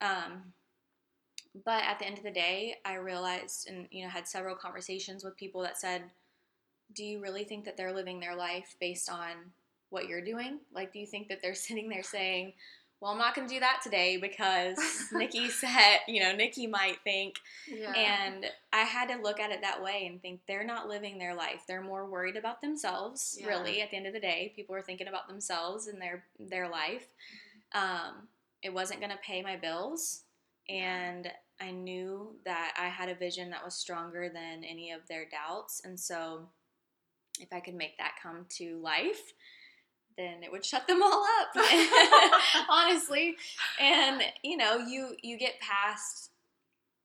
[0.01, 0.53] Um,
[1.65, 5.23] but at the end of the day, I realized and you know had several conversations
[5.23, 6.12] with people that said,
[6.93, 9.51] "Do you really think that they're living their life based on
[9.89, 10.60] what you're doing?
[10.71, 12.53] Like, do you think that they're sitting there saying?"
[13.01, 14.77] Well, I'm not going to do that today because
[15.13, 17.35] Nikki said, you know, Nikki might think
[17.67, 17.93] Yeah.
[17.93, 21.33] and I had to look at it that way and think they're not living their
[21.33, 21.63] life.
[21.67, 23.47] They're more worried about themselves, Yeah.
[23.47, 24.51] really, at the end of the day.
[24.55, 27.07] People are thinking about themselves and their their life.
[27.73, 28.27] Um,
[28.62, 30.23] it wasn't gonna pay my bills
[30.67, 31.31] and
[31.62, 35.81] I knew that I had a vision that was stronger than any of their doubts.
[35.83, 36.49] And so
[37.39, 39.33] if I could make that come to life,
[40.19, 41.55] then it would shut them all up.
[42.69, 43.36] honestly.
[43.79, 46.29] And you know, you you get past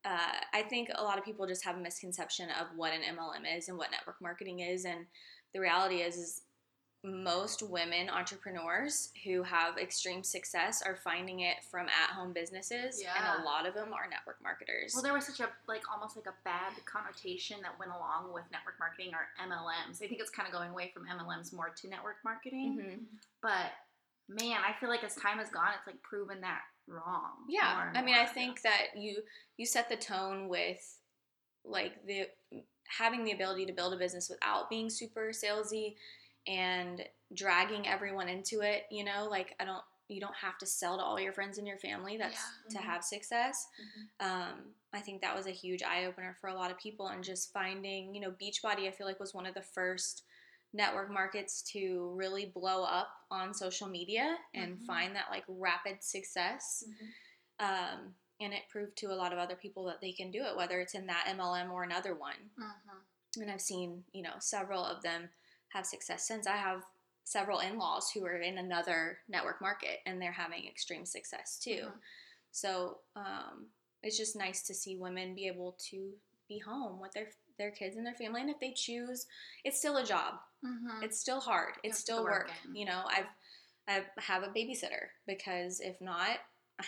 [0.05, 3.57] uh, I think a lot of people just have a misconception of what an MLM
[3.57, 5.05] is and what network marketing is, and
[5.53, 6.41] the reality is, is
[7.05, 13.13] most women entrepreneurs who have extreme success are finding it from at-home businesses, Yeah.
[13.15, 14.93] and a lot of them are network marketers.
[14.93, 18.43] Well, there was such a like almost like a bad connotation that went along with
[18.51, 20.01] network marketing or MLMs.
[20.03, 22.79] I think it's kind of going away from MLMs more to network marketing.
[22.79, 23.19] Mhm.
[23.41, 23.71] But
[24.27, 27.45] man, I feel like as time has gone, it's like proven that wrong.
[27.47, 28.15] Yeah, I mean.
[28.15, 29.23] I think that you
[29.57, 30.99] you set the tone with
[31.63, 32.29] like the
[32.87, 35.95] having the ability to build a business without being super salesy
[36.47, 37.03] and
[37.33, 38.83] dragging everyone into it.
[38.91, 41.67] You know, like I don't you don't have to sell to all your friends and
[41.67, 42.15] your family.
[42.15, 42.69] That's Yeah.
[42.69, 42.81] to Mhm.
[42.89, 43.67] have success.
[43.79, 44.09] Mhm.
[44.19, 47.23] Um, I think that was a huge eye opener for a lot of people, and
[47.23, 50.23] just finding you know Beachbody, I feel like was one of the first
[50.73, 54.85] network markets to really blow up on social media and Mhm.
[54.85, 56.83] find that like rapid success
[57.59, 60.55] um, and it proved to a lot of other people that they can do it,
[60.57, 62.51] whether it's in that MLM or another one.
[62.57, 63.41] Mhm.
[63.41, 65.29] And I've seen, you know, several of them
[65.75, 66.47] have success since.
[66.47, 66.83] I have
[67.23, 71.87] several in laws who are in another network market and they're having extreme success too.
[71.87, 71.99] Mhm.
[72.51, 73.67] So um,
[74.03, 76.13] it's just nice to see women be able to
[76.47, 78.41] be home with their their kids and their family.
[78.41, 79.25] And if they choose,
[79.63, 80.35] it's still a job.
[80.63, 81.03] Mhm.
[81.03, 81.73] It's still hard.
[81.83, 82.51] It's still work.
[82.73, 83.27] You know, I've
[83.87, 86.39] I have a babysitter because if not,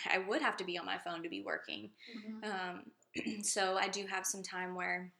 [0.06, 1.90] I would have to be on my phone to be working.
[2.14, 2.44] Mhm.
[2.44, 2.92] Um,
[3.42, 5.10] so I do have some time where,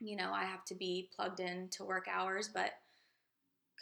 [0.00, 2.72] you know, I have to be plugged in to work hours, but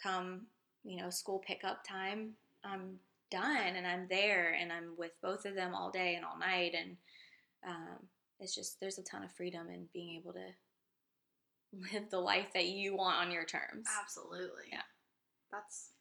[0.01, 0.47] come,
[0.83, 2.31] you know, school pickup time,
[2.63, 2.99] I'm
[3.31, 6.73] done and I'm there and I'm with both of them all day and all night.
[6.77, 6.97] And
[7.67, 7.97] um,
[8.39, 10.47] it's just, there's a ton of freedom in being able to
[11.93, 13.87] live the life that you want on your terms.
[14.01, 14.69] Absolutely.
[14.71, 14.81] Yeah.
[15.51, 15.91] That's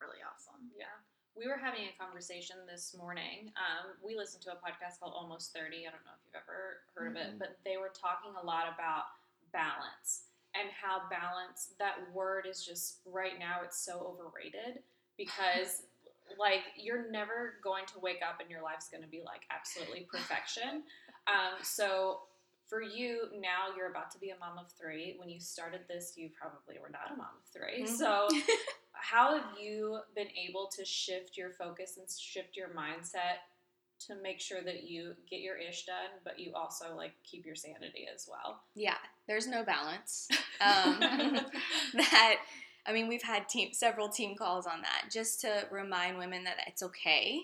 [0.00, 0.68] really awesome.
[0.78, 0.92] Yeah.
[1.36, 3.52] We were having a conversation this morning.
[3.60, 5.84] Um, we listened to a podcast called Almost 30.
[5.86, 7.38] I don't know if you've ever heard of it, Mhm.
[7.38, 9.04] but they were talking a lot about
[9.52, 10.25] balance
[10.60, 14.82] and how balance, that word is just right now, it's so overrated
[15.16, 15.82] because,
[16.38, 20.06] like, you're never going to wake up and your life's going to be like absolutely
[20.12, 20.82] perfection.
[21.26, 22.20] Um, so,
[22.68, 25.14] for you, now you're about to be a mom of three.
[25.18, 27.88] When you started this, you probably were not a mom of 3 Mhm.
[27.88, 28.28] So,
[28.92, 33.46] how have you been able to shift your focus and shift your mindset
[34.00, 37.54] to make sure that you get your ish done, but you also like keep your
[37.54, 38.60] sanity as well?
[38.74, 40.28] Yeah, there's no balance.
[40.58, 41.00] Um,
[41.94, 42.36] that
[42.86, 46.56] I mean, we've had team several team calls on that just to remind women that
[46.66, 47.42] it's okay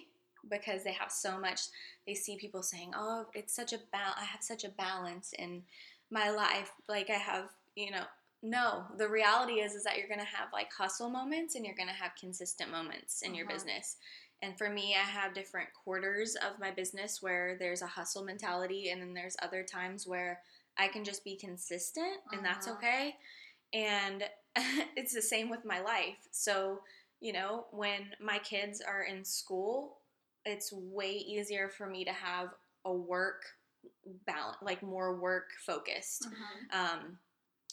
[0.49, 1.61] because they have so much.
[2.07, 5.63] They see people saying, "Oh, it's such a bal- I have such a balance in
[6.11, 6.73] my life.
[6.89, 8.05] Like I have, you know."
[8.45, 11.93] No, the reality is is that you're gonna have like hustle moments and you're gonna
[11.93, 13.51] have consistent moments in your Mhm.
[13.51, 13.97] business.
[14.43, 18.91] And for me, I have different quarters of my business where there's a hustle mentality,
[18.91, 20.41] and then there's other times where
[20.77, 22.73] I can just be consistent, and that's Mhm.
[22.77, 23.17] okay.
[23.73, 24.29] And
[24.97, 26.19] it's the same with my life.
[26.33, 26.83] So,
[27.21, 30.01] you know, when my kids are in school,
[30.45, 32.53] it's way easier for me to have
[32.85, 33.45] a work
[34.27, 36.27] balance, like more work focused.
[36.29, 36.75] Mhm.
[36.75, 37.19] Um,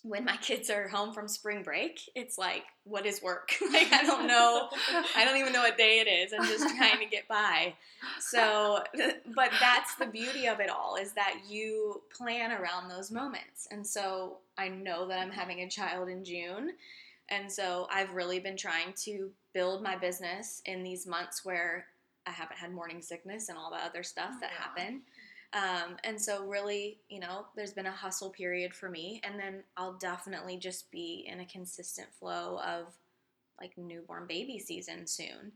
[0.03, 3.51] when my kids are home from spring break, it's like, what is work?
[3.73, 4.69] like, I don't know.
[5.15, 6.33] I don't even know what day it is.
[6.33, 7.73] I'm just trying to get by.
[8.19, 8.83] So,
[9.35, 13.67] but that's the beauty of it all is that you plan around those moments.
[13.71, 16.71] And so I know that I'm having a child in June.
[17.29, 21.85] And so I've really been trying to build my business in these months where
[22.25, 24.63] I haven't had morning sickness and all the other stuff oh, that Yeah.
[24.63, 25.01] happen.
[25.53, 29.21] Um, and so, really, you know, there's been a hustle period for me.
[29.23, 32.93] And then I'll definitely just be in a consistent flow of
[33.59, 35.51] like newborn baby season soon.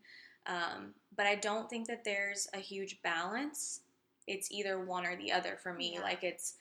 [0.46, 3.82] Um, but I don't think that there's a huge balance.
[4.28, 5.94] It's either one or the other for me.
[5.94, 6.02] Yeah.
[6.02, 6.56] Like it's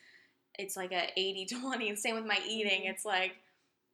[0.58, 1.96] it's like a 80 20.
[1.96, 2.84] Same with my eating.
[2.84, 3.36] It's like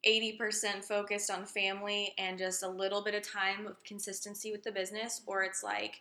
[0.06, 4.72] 80% focused on family and just a little bit of time of consistency with the
[4.72, 6.00] business, or it's like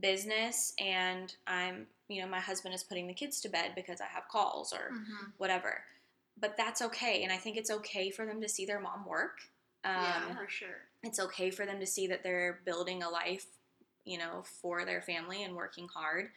[0.00, 4.06] business and I'm, you know, my husband is putting the kids to bed because I
[4.06, 5.32] have calls or Mhm.
[5.38, 5.84] whatever.
[6.36, 7.22] But that's okay.
[7.22, 9.40] And I think it's okay for them to see their mom work.
[9.84, 10.88] Um, yeah, for sure.
[11.02, 13.46] it's okay for them to see that they're building a life,
[14.04, 16.30] you know, for their family and working hard.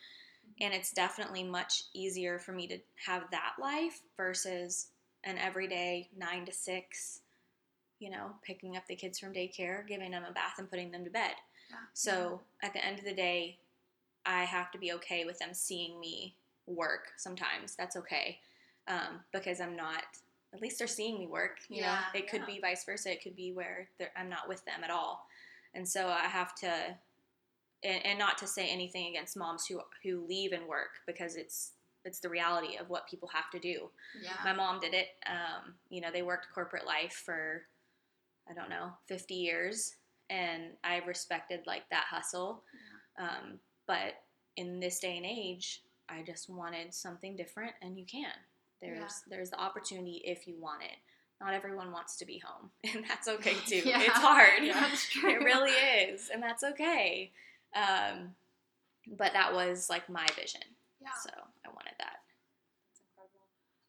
[0.61, 4.87] And it's definitely much easier for me to have that life versus
[5.23, 7.21] an everyday nine to six,
[7.99, 11.03] you know, picking up the kids from daycare, giving them a bath, and putting them
[11.03, 11.33] to bed.
[11.69, 11.77] Yeah.
[11.93, 13.59] So at the end of the day,
[14.25, 16.35] I have to be okay with them seeing me
[16.67, 17.75] work sometimes.
[17.75, 18.39] That's okay.
[18.87, 20.03] Um, because I'm not,
[20.53, 21.57] at least they're seeing me work.
[21.69, 22.55] You Yeah, know, it could yeah.
[22.55, 23.11] be vice versa.
[23.11, 25.27] It could be where I'm not with them at all.
[25.73, 26.71] And so I have to,
[27.83, 31.71] and, and not to say anything against moms who, who leave and work because it's,
[32.05, 33.89] it's the reality of what people have to do
[34.23, 34.33] Yeah.
[34.43, 35.07] my mom did it.
[35.27, 37.63] Um, you know, they worked corporate life for,
[38.49, 39.95] I don't know, 50 years.
[40.29, 42.63] And I respected like that hustle.
[43.17, 43.25] Yeah.
[43.27, 44.15] Um, but
[44.57, 48.31] in this day and age, I just wanted something different and you can.
[48.81, 50.97] There's there's the opportunity if you want it.
[51.41, 53.81] Not everyone wants to be home, and that's okay too.
[53.87, 54.01] Yeah.
[54.01, 54.61] It's hard.
[55.09, 55.31] True.
[55.31, 57.31] it really is, and that's okay.
[57.75, 58.35] Um,
[59.17, 60.61] but that was like my vision.
[61.01, 61.09] Yeah.
[61.23, 61.29] So
[61.65, 62.19] I wanted that.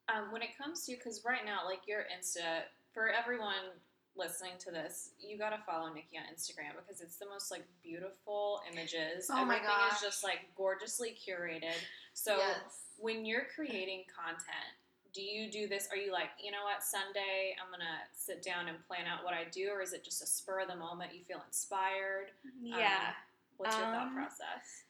[0.09, 2.63] Um, when it comes to, because right now, like your Insta,
[2.95, 3.75] for everyone
[4.17, 8.61] listening to this, you gotta follow Nikki on Instagram because it's the most like beautiful
[8.73, 9.29] images.
[9.31, 9.93] Oh my Everything gosh.
[9.97, 11.77] is just like gorgeously curated.
[12.15, 12.57] So yes.
[12.99, 14.73] when you're creating content,
[15.13, 15.89] do you do this?
[15.91, 19.33] Are you like, you know what, Sunday, I'm gonna sit down and plan out what
[19.35, 21.15] I do, or is it just a spur of the moment?
[21.15, 22.33] You feel inspired?
[22.61, 23.13] Yeah.
[23.57, 24.85] What's your thought Um, process?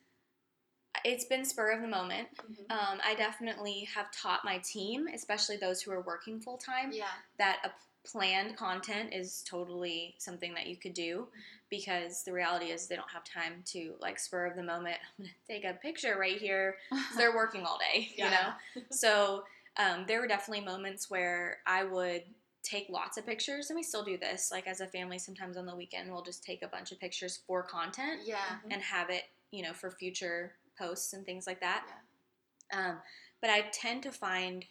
[1.05, 2.29] it's been spur of the moment.
[2.39, 2.71] Mhm.
[2.71, 7.13] Um, I definitely have taught my team, especially those who are working full time, Yeah.
[7.39, 7.73] that a
[8.07, 11.27] planned content is totally something that you could do
[11.69, 14.97] because the reality is they don't have time to like spur of the moment.
[15.19, 16.77] I'm gonna take a picture right here
[17.17, 18.53] They're working all day, you know.
[18.91, 19.45] So
[19.77, 22.23] um, there were definitely moments where I would
[22.63, 24.51] take lots of pictures, and we still do this.
[24.51, 27.41] Like as a family, sometimes on the weekend we'll just take a bunch of pictures
[27.47, 28.59] for content yeah.
[28.71, 31.85] and have it, you know, for future posts and things like that.
[32.73, 32.89] Yeah.
[32.89, 32.97] Um,
[33.41, 34.65] but I tend to find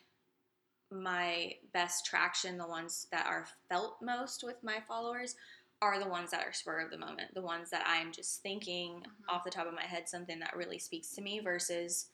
[1.02, 5.36] my best traction, the ones that are felt most with my followers,
[5.82, 9.02] are the ones that are spur of the moment, the ones that I'm just thinking
[9.02, 9.30] Mhm.
[9.30, 12.10] off the top of my head something that really speaks to me versus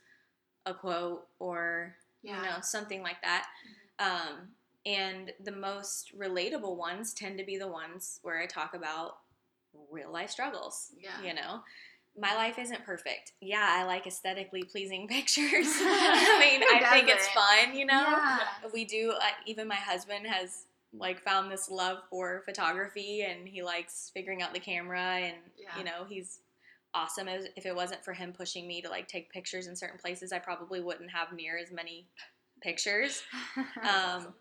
[0.66, 2.38] a quote or Yeah.
[2.38, 3.50] you know something like that.
[4.00, 9.20] Um, and the most relatable ones tend to be the ones where I talk about
[9.90, 10.92] real life struggles.
[10.98, 11.22] Yeah.
[11.22, 11.64] You know,
[12.20, 13.32] my life isn't perfect.
[13.42, 15.68] Yeah, I like aesthetically pleasing pictures.
[15.80, 18.02] I mean, I think it's fun, you know?
[18.02, 18.40] Yeah.
[18.74, 23.64] We do, uh, even my husband has like found this love for photography and he
[23.64, 25.78] likes figuring out the camera and, Yeah.
[25.78, 26.40] you know, he's
[26.94, 27.30] awesome.
[27.30, 30.34] As- If it wasn't for him pushing me to like take pictures in certain places,
[30.34, 32.06] I probably wouldn't have near as many
[32.62, 33.24] pictures
[33.90, 34.34] um,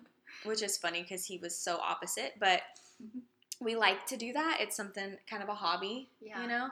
[0.44, 2.34] which is funny because he was so opposite.
[2.40, 2.62] But
[3.02, 3.20] Mhm.
[3.60, 4.58] we like to do that.
[4.60, 6.42] It's something kind of a hobby, Yeah.
[6.42, 6.68] you know.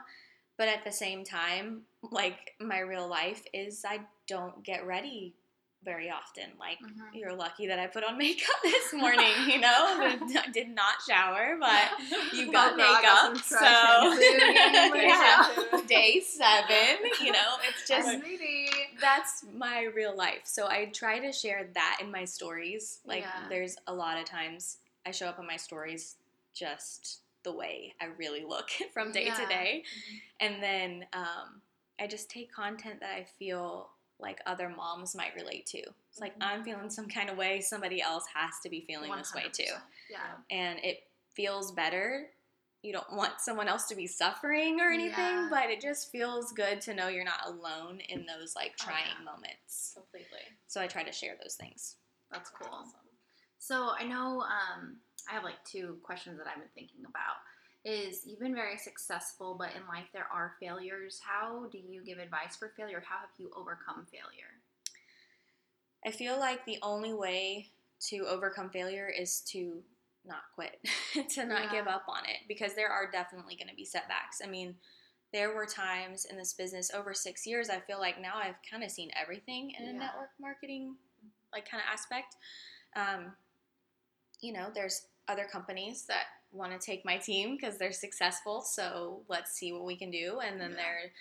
[0.59, 5.33] But at the same time, like my real life is, I don't get ready
[5.85, 6.49] very often.
[6.59, 7.13] Like Mhm.
[7.13, 9.69] you're lucky that I put on makeup this morning, you know.
[9.71, 10.19] I
[10.53, 11.89] did not shower, but
[12.33, 15.47] you got Well, I got makeup, so traction too, getting laid yeah.
[15.87, 18.19] Day seven, you know, it's just
[19.01, 20.41] that's my real life.
[20.43, 22.99] So I try to share that in my stories.
[23.05, 23.47] Like Yeah.
[23.49, 26.17] there's a lot of times I show up in my stories
[26.53, 29.49] just the way I really look from day to Yeah.
[29.49, 29.83] day.
[30.39, 31.61] And then um,
[31.99, 35.77] I just take content that I feel like other moms might relate to.
[35.77, 39.33] It's like I'm feeling some kind of way, somebody else has to be feeling this
[39.33, 39.71] way too.
[40.11, 40.19] Yeah.
[40.51, 42.27] And it feels better.
[42.81, 45.47] You don't want someone else to be suffering or anything, Yeah.
[45.49, 49.05] but it just feels good to know you're not alone in those like Oh, trying
[49.17, 49.23] yeah.
[49.23, 49.91] moments.
[49.95, 50.39] Completely.
[50.67, 51.95] So I try to share those things.
[52.31, 52.67] That's cool.
[52.71, 52.99] Awesome.
[53.59, 54.97] So I know um,
[55.29, 57.37] I have like two questions that I've been thinking about.
[57.85, 61.21] Is you've been very successful, but in life there are failures.
[61.23, 63.03] How do you give advice for failure?
[63.05, 64.59] How have you overcome failure?
[66.05, 67.67] I feel like the only way
[68.07, 69.81] to overcome failure is to
[70.25, 70.79] not quit,
[71.29, 74.41] to not give up on it, because there are definitely going to be setbacks.
[74.43, 74.75] I mean,
[75.31, 78.83] there were times in this business over six years, I feel like now I've kind
[78.83, 80.95] of seen everything in a network marketing
[81.53, 82.35] like kind of aspect.
[82.95, 83.33] Um,
[84.41, 88.61] you know, there's other companies that want to take my team because they're successful.
[88.61, 90.39] So let's see what we can do.
[90.43, 90.77] And then Yeah.
[90.77, 91.11] there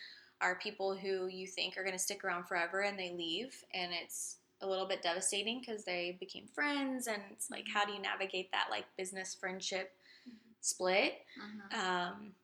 [0.41, 3.93] are people who you think are going to stick around forever and they leave, and
[3.93, 8.01] it's a little bit devastating because they became friends, and it's like, how do you
[8.01, 9.95] navigate that like business friendship
[10.61, 11.25] split?
[11.41, 11.75] Mhm.
[11.75, 12.35] Um,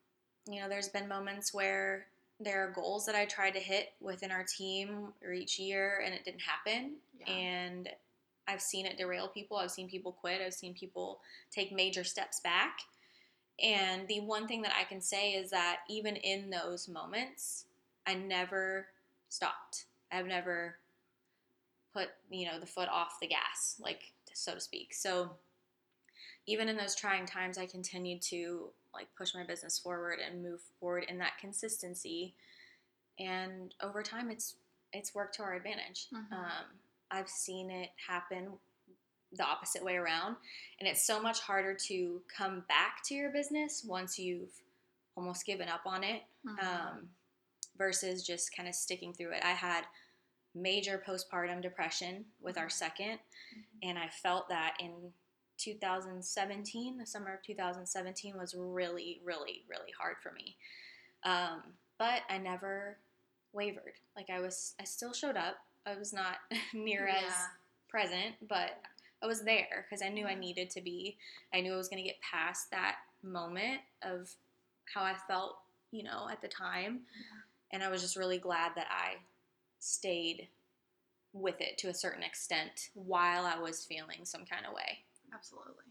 [0.46, 2.06] you know, there's been moments where
[2.40, 6.12] there are goals that I tried to hit within our team or each year, and
[6.12, 7.00] it didn't happen.
[7.20, 7.32] Yeah.
[7.32, 7.88] And
[8.46, 9.56] I've seen it derail people.
[9.56, 10.40] I've seen people quit.
[10.40, 11.20] I've seen people
[11.50, 12.78] take major steps back.
[13.62, 17.66] And the one thing that I can say is that even in those moments,
[18.06, 18.88] I never
[19.28, 19.86] stopped.
[20.10, 20.76] I've never
[21.92, 24.92] put, you know, the foot off the gas, like so to speak.
[24.92, 25.30] So
[26.46, 30.60] even in those trying times, I continued to like push my business forward and move
[30.78, 32.34] forward in that consistency.
[33.18, 34.56] And over time, it's
[34.92, 36.08] it's worked to our advantage.
[36.12, 36.32] Mhm.
[36.32, 36.66] Um,
[37.10, 38.58] I've seen it happen
[39.32, 40.36] the opposite way around,
[40.78, 44.52] and it's so much harder to come back to your business once you've
[45.16, 46.62] almost given up on it Mhm.
[46.62, 47.14] um,
[47.76, 49.44] versus just kind of sticking through it.
[49.44, 49.86] I had
[50.54, 53.18] major postpartum depression with our 2nd
[53.82, 55.12] and I felt that in
[55.56, 60.56] 2017, the summer of 2017 was really, really, really hard for me.
[61.24, 62.98] Um, but I never
[63.52, 63.94] wavered.
[64.16, 65.56] Like I was, I still showed up.
[65.86, 66.36] I was not
[66.74, 67.32] near as
[67.88, 68.80] present, but
[69.22, 71.16] I was there because I knew I needed to be.
[71.52, 74.30] I knew I was going to get past that moment of
[74.92, 75.56] how I felt,
[75.92, 77.00] you know, at the time.
[77.72, 79.16] And I was just really glad that I
[79.80, 80.48] stayed
[81.32, 85.00] with it to a certain extent while I was feeling some kind of way.
[85.34, 85.90] Absolutely.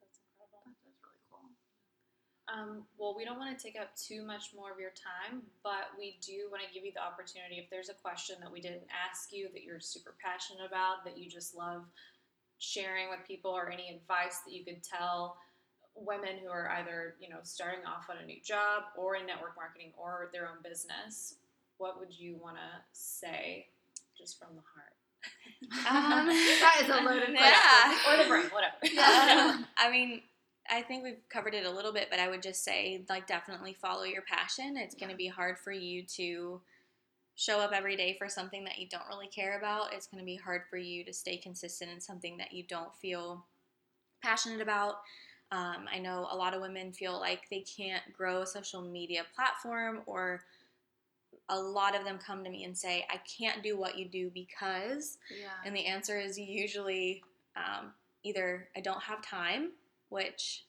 [0.00, 0.62] That's incredible.
[0.64, 0.96] That- That's really
[1.30, 1.50] cool.
[2.54, 5.90] Um, well, we don't want to take up too much more of your time, but
[5.98, 7.56] we do want to give you the opportunity.
[7.58, 11.18] If there's a question that we didn't ask you that you're super passionate about, that
[11.18, 11.82] you just love
[12.58, 15.36] sharing with people, or any advice that you could tell
[15.96, 19.54] women who are either you know starting off on a new job or in network
[19.56, 21.34] marketing or their own business,
[21.78, 23.66] what would you want to say,
[24.16, 24.94] just from the heart?
[25.88, 26.26] Um,
[26.60, 27.36] That is a loaded question.
[27.36, 28.12] yeah.
[28.12, 28.76] or the brain, whatever.
[29.00, 30.20] Um, I mean,
[30.70, 33.74] I think we've covered it a little bit, but I would just say, like, definitely
[33.74, 34.76] follow your passion.
[34.76, 36.60] It's going to be hard for you to
[37.34, 39.92] show up every day for something that you don't really care about.
[39.92, 42.94] It's going to be hard for you to stay consistent in something that you don't
[42.96, 43.44] feel
[44.22, 45.00] passionate about.
[45.52, 49.22] Um, I know a lot of women feel like they can't grow a social media
[49.34, 50.42] platform, or
[51.50, 54.30] a lot of them come to me and say, I can't do what you do
[54.32, 55.18] because.
[55.30, 55.48] Yeah.
[55.64, 57.22] And the answer is usually
[57.56, 57.92] um,
[58.22, 59.72] either I don't have time,
[60.14, 60.64] which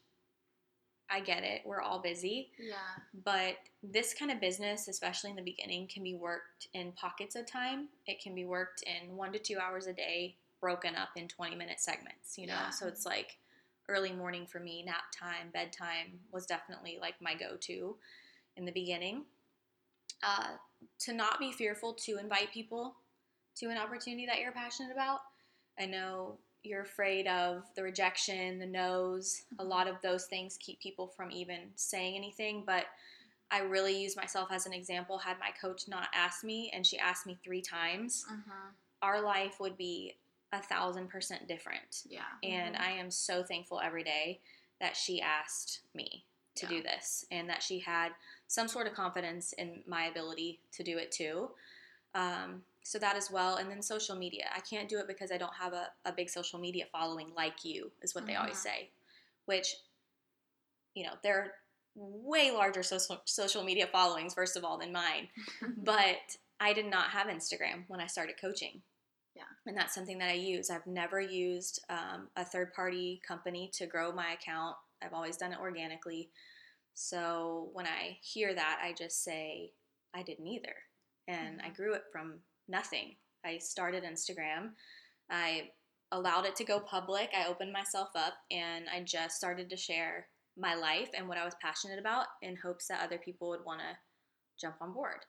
[1.07, 2.75] I get it, we're all busy, yeah.
[3.23, 7.45] but this kind of business, especially in the beginning, can be worked in pockets of
[7.45, 7.89] time.
[8.07, 11.55] It can be worked in one to two hours a day, broken up in 20
[11.55, 12.53] minute segments, you know?
[12.53, 12.69] Yeah.
[12.71, 13.37] So it's like
[13.87, 17.95] early morning for me, nap time, bedtime was definitely like my go to
[18.57, 19.25] in the beginning.
[20.23, 20.53] Uh,
[21.01, 22.95] to not be fearful to invite people
[23.57, 25.19] to an opportunity that you're passionate about.
[25.79, 29.43] I know you're afraid of the rejection, the no's.
[29.59, 32.85] A lot of those things keep people from even saying anything, but
[33.51, 35.17] I really use myself as an example.
[35.17, 38.51] Had my coach not asked me, and she asked me three times, Mm-hmm.
[39.01, 40.15] our life would be
[40.51, 42.03] a thousand percent different.
[42.09, 42.21] Yeah.
[42.43, 44.39] And I am so thankful every day
[44.81, 46.23] that she asked me
[46.55, 48.09] to do this and that she had
[48.47, 51.49] some sort of confidence in my ability to do it too.
[52.15, 53.57] Um, so that as well.
[53.57, 54.45] And then social media.
[54.55, 57.63] I can't do it because I don't have a, a big social media following like
[57.63, 58.63] you, is what they always Mhm.
[58.63, 58.91] say.
[59.45, 59.75] Which,
[60.93, 61.53] you know, they're
[61.95, 65.29] way larger social, social media followings, first of all, than mine.
[65.77, 68.81] but I did not have Instagram when I started coaching.
[69.35, 69.43] Yeah.
[69.65, 70.69] And that's something that I use.
[70.69, 74.77] I've never used um, a third party company to grow my account.
[75.01, 76.29] I've always done it organically.
[76.93, 79.73] So when I hear that, I just say,
[80.13, 80.75] I didn't either.
[81.27, 81.75] And I mm-hmm.
[81.75, 83.15] grew it from nothing.
[83.45, 84.71] I started Instagram.
[85.29, 85.69] I
[86.11, 87.29] allowed it to go public.
[87.37, 91.45] I opened myself up and I just started to share my life and what I
[91.45, 93.97] was passionate about in hopes that other people would want to
[94.59, 95.25] jump on board.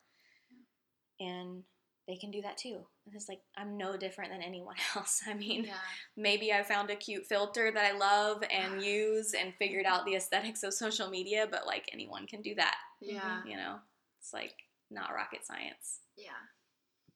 [1.19, 1.63] And
[2.07, 2.85] they can do that too.
[3.11, 5.21] It's like I'm no different than anyone else.
[5.27, 5.73] I mean, yeah.
[6.15, 10.15] maybe I found a cute filter that I love and use and figured out the
[10.15, 12.75] aesthetics of social media, but like anyone can do that.
[13.01, 13.41] Yeah.
[13.45, 13.75] You know,
[14.19, 14.53] it's like
[14.91, 15.99] not rocket science.
[16.17, 16.31] Yeah.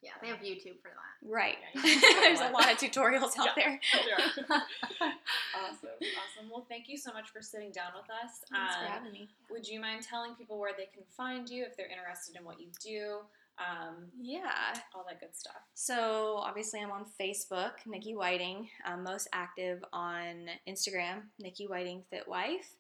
[0.02, 0.12] Yeah.
[0.22, 1.30] They have YouTube for that.
[1.30, 1.58] Right.
[1.76, 1.82] Yeah,
[2.22, 3.54] There's a lot of tutorials out Yeah.
[3.56, 3.80] there.
[4.50, 6.50] awesome, awesome.
[6.52, 8.42] Well, thank you so much for sitting down with us.
[8.52, 9.30] Thanks for Um, having me.
[9.52, 12.60] Would you mind telling people where they can find you if they're interested in what
[12.60, 13.20] you do?
[13.60, 14.74] Um, Yeah.
[14.96, 15.62] all that good stuff.
[15.76, 18.70] So obviously, I'm on Facebook, Nikki Whiting.
[18.84, 22.76] I'm most active on Instagram, Nikki Whiting Fit Wife,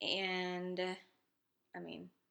[0.00, 0.78] and
[1.74, 2.21] I mean, so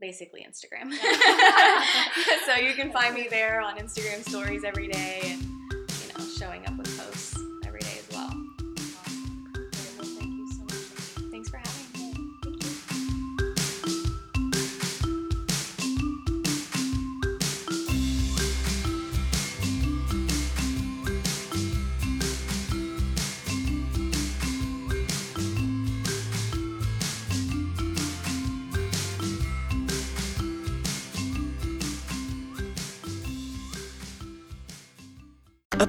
[0.00, 0.92] basically Instagram.
[2.46, 6.66] so you can find me there on Instagram stories every day, and you know showing
[6.66, 6.87] up with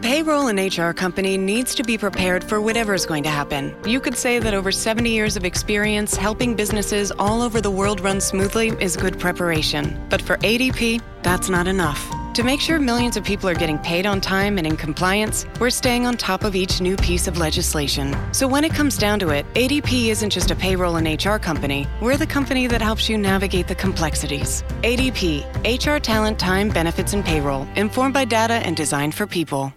[0.02, 3.76] payroll and HR company needs to be prepared for whatever is going to happen.
[3.86, 8.02] You could say that over 70 years of experience helping businesses all over the world
[8.02, 10.00] run smoothly is good preparation.
[10.10, 12.00] But for ADP, that's not enough.
[12.36, 15.70] To make sure millions of people are getting paid on time and in compliance, we're
[15.72, 18.16] staying on top of each new piece of legislation.
[18.34, 21.88] So when it comes down to it, ADP isn't just a payroll and HR company,
[22.02, 24.64] we're the company that helps you navigate the complexities.
[24.84, 29.74] ADP, HR talent, time, benefits, and payroll, informed by data and designed for people.